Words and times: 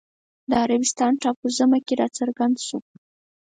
د 0.49 0.51
عربستان 0.63 1.13
ټاپووزمه 1.21 1.79
کې 1.85 1.93
راڅرګند 2.01 2.55
شو 2.67 2.77